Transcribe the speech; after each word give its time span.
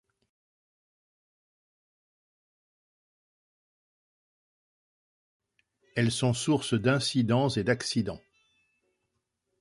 Elles 5.95 6.09
sont 6.11 6.33
sources 6.33 6.73
d'incidents 6.73 7.49
et 7.49 7.63
d'accidents. 7.63 8.23